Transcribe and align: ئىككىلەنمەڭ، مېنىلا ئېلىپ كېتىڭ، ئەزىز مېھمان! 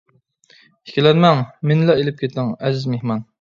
ئىككىلەنمەڭ، 0.87 1.43
مېنىلا 1.73 1.97
ئېلىپ 2.01 2.19
كېتىڭ، 2.23 2.51
ئەزىز 2.57 2.89
مېھمان! 2.97 3.25